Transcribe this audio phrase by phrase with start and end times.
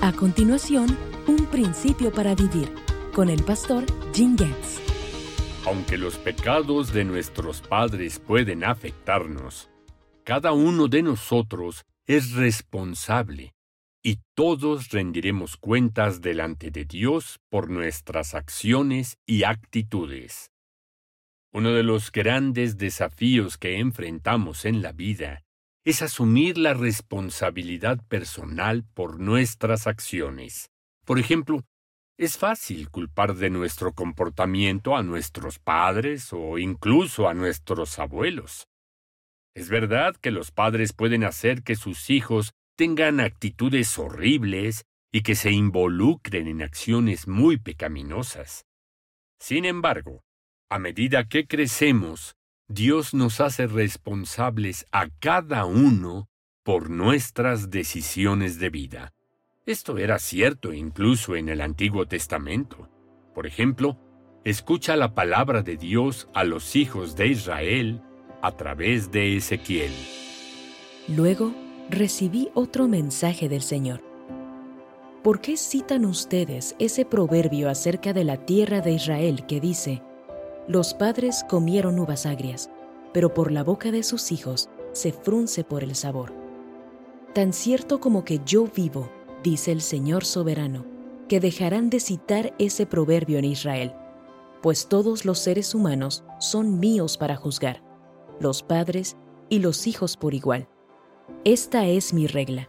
[0.00, 0.96] A continuación,
[1.26, 2.72] un principio para vivir
[3.12, 3.84] con el pastor
[4.14, 4.78] Jim Getz.
[5.66, 9.68] Aunque los pecados de nuestros padres pueden afectarnos,
[10.22, 13.54] cada uno de nosotros es responsable
[14.00, 20.52] y todos rendiremos cuentas delante de Dios por nuestras acciones y actitudes.
[21.52, 25.42] Uno de los grandes desafíos que enfrentamos en la vida
[25.84, 30.70] es asumir la responsabilidad personal por nuestras acciones.
[31.04, 31.64] Por ejemplo,
[32.18, 38.66] es fácil culpar de nuestro comportamiento a nuestros padres o incluso a nuestros abuelos.
[39.54, 45.34] Es verdad que los padres pueden hacer que sus hijos tengan actitudes horribles y que
[45.34, 48.66] se involucren en acciones muy pecaminosas.
[49.40, 50.22] Sin embargo,
[50.70, 52.34] a medida que crecemos,
[52.70, 56.28] Dios nos hace responsables a cada uno
[56.62, 59.14] por nuestras decisiones de vida.
[59.64, 62.90] Esto era cierto incluso en el Antiguo Testamento.
[63.34, 63.98] Por ejemplo,
[64.44, 68.02] escucha la palabra de Dios a los hijos de Israel
[68.42, 69.92] a través de Ezequiel.
[71.08, 71.54] Luego
[71.88, 74.02] recibí otro mensaje del Señor.
[75.22, 80.02] ¿Por qué citan ustedes ese proverbio acerca de la tierra de Israel que dice,
[80.68, 82.70] los padres comieron uvas agrias,
[83.14, 86.34] pero por la boca de sus hijos se frunce por el sabor.
[87.34, 89.10] Tan cierto como que yo vivo,
[89.42, 90.84] dice el Señor soberano,
[91.26, 93.94] que dejarán de citar ese proverbio en Israel,
[94.62, 97.82] pues todos los seres humanos son míos para juzgar,
[98.38, 99.16] los padres
[99.48, 100.68] y los hijos por igual.
[101.44, 102.68] Esta es mi regla.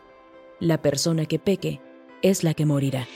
[0.59, 1.81] La persona que peque
[2.21, 3.07] es la que morirá.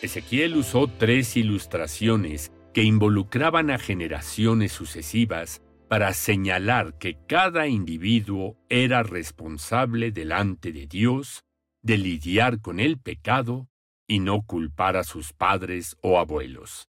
[0.00, 9.02] Ezequiel usó tres ilustraciones que involucraban a generaciones sucesivas para señalar que cada individuo era
[9.02, 11.44] responsable delante de Dios
[11.82, 13.68] de lidiar con el pecado
[14.08, 16.88] y no culpar a sus padres o abuelos.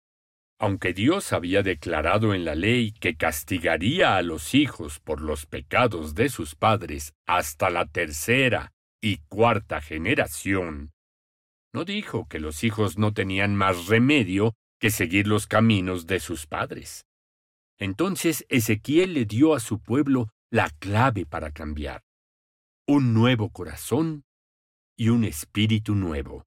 [0.60, 6.14] Aunque Dios había declarado en la ley que castigaría a los hijos por los pecados
[6.14, 10.92] de sus padres hasta la tercera y cuarta generación,
[11.74, 16.48] no dijo que los hijos no tenían más remedio que seguir los caminos de sus
[16.48, 17.06] padres.
[17.78, 22.02] Entonces Ezequiel le dio a su pueblo la clave para cambiar.
[22.88, 24.24] Un nuevo corazón
[24.98, 26.46] y un espíritu nuevo.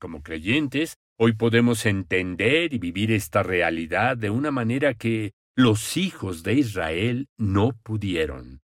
[0.00, 6.44] Como creyentes, hoy podemos entender y vivir esta realidad de una manera que los hijos
[6.44, 8.62] de Israel no pudieron.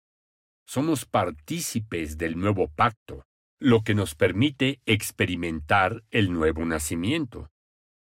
[0.64, 3.24] Somos partícipes del nuevo pacto,
[3.58, 7.50] lo que nos permite experimentar el nuevo nacimiento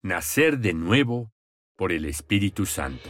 [0.02, 1.30] nacer de nuevo
[1.76, 3.08] por el Espíritu Santo.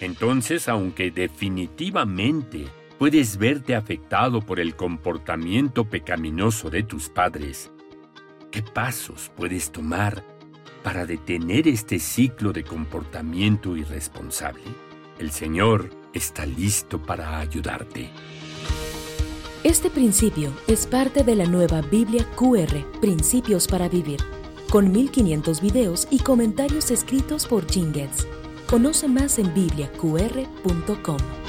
[0.00, 2.66] Entonces, aunque definitivamente
[2.98, 7.70] puedes verte afectado por el comportamiento pecaminoso de tus padres,
[8.50, 10.24] ¿qué pasos puedes tomar
[10.82, 14.64] para detener este ciclo de comportamiento irresponsable?
[15.20, 18.10] El Señor está listo para ayudarte.
[19.62, 24.20] Este principio es parte de la nueva Biblia QR, Principios para Vivir
[24.70, 28.26] con 1500 videos y comentarios escritos por Jingles.
[28.66, 31.47] Conoce más en bibliaqr.com.